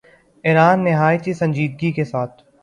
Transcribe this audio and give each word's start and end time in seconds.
ایران 0.43 0.83
نہایت 0.83 1.29
سنجیدگی 1.39 1.91
کے 1.91 2.03
ساتھ 2.05 2.41